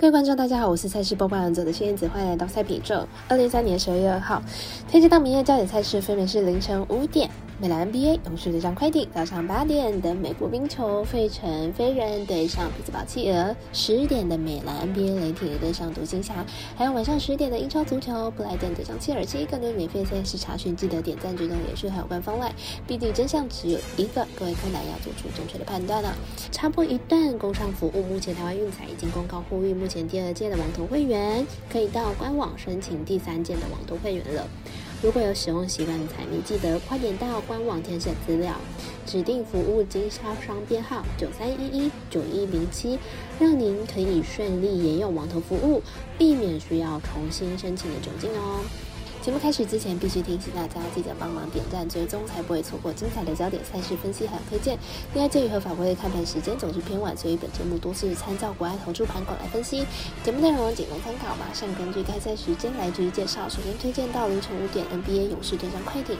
[0.00, 3.06] 各位观众，大家好，我是赛事播报员者的谢燕子，欢迎来到赛比宙。
[3.28, 4.42] 二零三年十二月二号，
[4.88, 7.28] 天气到明夜焦点赛事分别是凌晨五点。
[7.60, 16.42] 美兰 NBA 勇士对上快艇，早上八点的美国冰球费城飞人对上匹兹堡企鹅，十点的美兰 NBA 雷霆对上独行侠，
[16.74, 19.44] 还有晚上十点的英超足球布莱顿对上切尔西。
[19.44, 22.50] 更多免费赛事查询，记得点赞、追踪、连续还有官方外，
[22.86, 26.16] 毕竟真相只有一个，各位柯南要做出正确的判断了。
[26.50, 34.48] 插播一段工商服务，目前台湾运彩已经公告呼吁，目前第二届的网投会员可以到官网申请第三届的网投会员了。
[35.02, 38.54] 如果有使用习惯的彩迷，记得快点到官网填写资料，
[39.06, 42.98] 指定服务经销商编号九三一一九一零七，
[43.38, 45.82] 让您可以顺利沿用网投服务，
[46.18, 48.60] 避免需要重新申请的窘境哦。
[49.22, 54.78] 节目开始之前，必须提醒大家记得帮忙点赞、追踪，才不会错过精彩的焦点赛事分析还有推荐。
[55.12, 59.84] 另外，鉴于合法规的看盘时间总是偏晚，所以本节目多是参照国外投注盘口来分析。
[60.24, 63.46] 节目内容仅供参考，马上根据开赛时间来逐一介绍。
[63.46, 66.16] 首先推荐到凌晨五点 NBA 勇士对战快艇，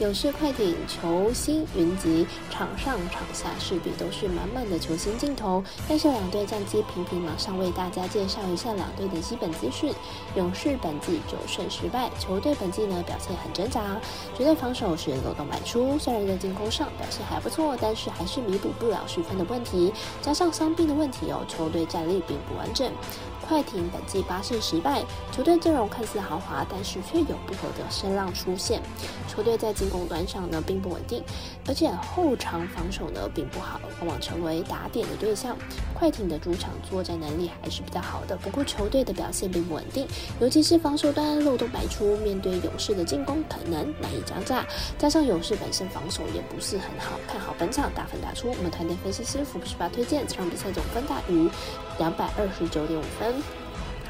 [0.00, 5.64] 勇士快艇球星云集，场上场下势必都是满满的球星镜头。
[5.88, 9.90] 但是两队战绩平平，马上为大家介绍一下两队的基本资讯。
[10.36, 12.33] 勇士本季九胜十败，球。
[12.34, 13.96] 球队本季呢表现很挣扎，
[14.36, 15.96] 绝对防守是漏洞百出。
[16.00, 19.92] 虽然在进攻上表现还不错，但是还是弥补不了失分的问题。
[20.20, 22.90] 加上伤病的问题哦，球队战力并不完整。
[23.46, 28.80] 快艇本季八胜十败，球队阵容看似豪华，但是却有不和的声浪出现。
[29.28, 31.22] 球队在进攻端上呢并不稳定，
[31.68, 35.56] 而且后场防守呢并不好，往往成为打点的对象。
[35.92, 40.08] 快艇的主场作战能力还是比较好的，不过球队的表现并不稳定，
[40.40, 42.16] 尤其是防守端漏洞百出。
[42.24, 44.64] 面对勇士的进攻，可能难以招架。
[44.98, 48.48] 加上勇士本身防守也不是很好，看好本场大分打出。
[48.48, 51.48] 我们团队分析师福布斯推荐这场比赛总分大于
[51.98, 53.34] 两百二十九点五分。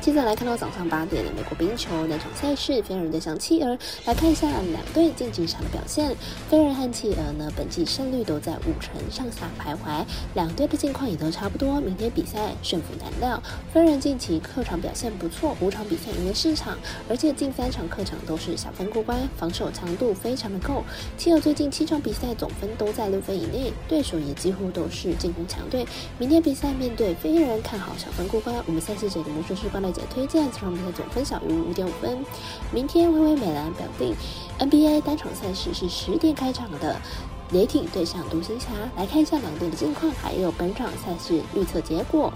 [0.00, 3.76] 接着来看到早上八点的美国冰球那场赛事，飞人对上企鹅。
[4.06, 6.16] 来看一下两队近几场的表现。
[6.48, 10.04] 飞人和企鹅呢，本季胜率都在五成上下徘徊，
[10.34, 11.80] 两队的近况也都差不多。
[11.80, 13.42] 明天比赛胜负难料。
[13.72, 16.78] 飞人近期客场表现不错，五场比赛赢了四场，
[17.08, 20.84] 而且近三场客场都是小分过关，防守强度非常的够。
[21.16, 25.84] 企鹅最近七场比赛总分都在六分以内，对手也几乎都是进攻强队。
[26.18, 28.54] 明天比赛面对飞人，看好小分过关。
[28.64, 32.18] 我们赛事者的魔术师帮姐推荐这场比赛总分小于五点五分。
[32.70, 34.14] 明天微微美兰表定
[34.58, 37.00] NBA 单场赛事是十点开场的，
[37.52, 38.68] 雷霆对上独行侠。
[38.98, 42.30] 来看一下两队的近况，还有本场赛事预测结果。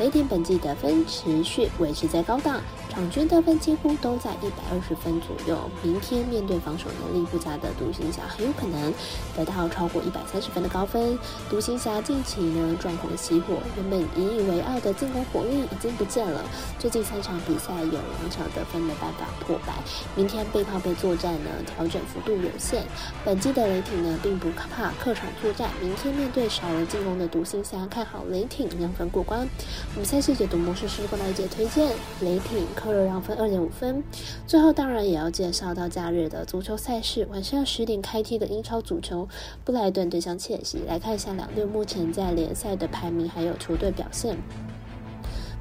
[0.00, 2.60] 雷霆本季得分持续维持在高档。
[2.90, 5.58] 场均得分几乎都在一百二十分左右。
[5.82, 8.92] 明天面对防守能力不佳的独行侠，很有可能
[9.36, 11.18] 得到超过一百三十分的高分。
[11.48, 16.44] 独行侠近期呢状况熄火，原本引以为傲的进攻火力已经不见了。
[16.78, 19.72] 最近三场比赛有两场得分没办法破百。
[20.16, 22.82] 明天背靠背作战呢，调整幅度有限。
[23.24, 29.48] 本季的雷霆呢并不怕客场作战，明天面对少了进攻的独行侠，看好雷霆两分过关。
[29.94, 32.66] 我们赛事解读模式是过来姐推荐雷霆。
[32.82, 34.02] 客热让分二点五分，
[34.46, 39.28] 最后当然也要介绍到假日的足球赛事，晚上十点开踢的英超足球，
[39.64, 44.38] 布莱顿对上切尔西，来看一下两队目前在联赛的排名还有球队表现。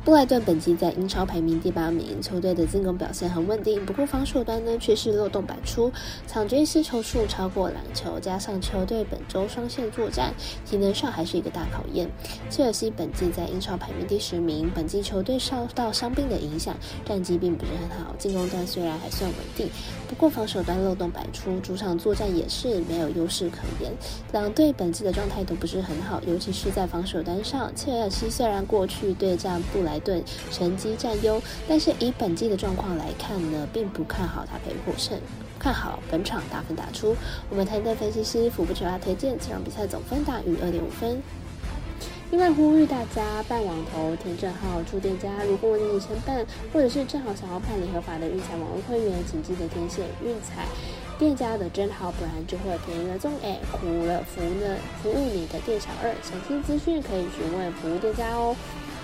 [0.05, 5.91] 布莱顿本季在英超排名第八名，球队的进攻表现很稳定，不过防守端呢却是漏洞百出，
[6.25, 10.33] 场均失球数超过两球，加上球队本周双线作战，
[10.65, 12.09] 体能上还是一个大考验。
[12.49, 19.69] 切尔西本季在英超排名第十名，本季球队受到伤病的影响，战绩并不是很好，进攻端虽然还算稳定，
[20.07, 23.91] 不过防守端漏洞百出，主场作战也是没有优势可言。
[24.31, 35.19] 两队本季的状态都不是很好，尤其是在防守端上，切尔西虽然过去对战布莱莱顿成绩占优，但是以本季的状况来看呢，并不看好他可以获胜，
[35.57, 37.15] 看好本场大分打出。
[37.49, 41.19] 我们团队分析师福布球拉推荐这场比赛总分大于二点五分。
[42.31, 50.67] 另外呼吁大家办网投填证号出店家，如果你已承办或者是正好想要办理合法的运彩网络会员，请记得填写运彩
[51.17, 56.13] 店家的真号，不然就会便宜了中哎，苦了服呢服务你的店小二。
[56.21, 58.55] 详细资讯可以询问服务店家哦。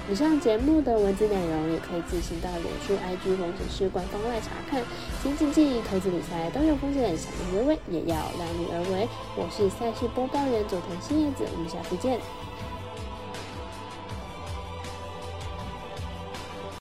[0.07, 4.83] 以上节目的文字内容也可以自行到脸书、IG 或者是官方外查看。
[5.23, 9.07] 请谨记，投资理财都有风险，小心为微，也要量力而为。
[9.35, 12.19] 我是赛事播报员佐藤新叶子，我们下次见。